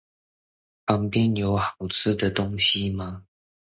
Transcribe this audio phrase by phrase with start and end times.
[0.87, 3.23] 旁邊有好吃的東西嗎？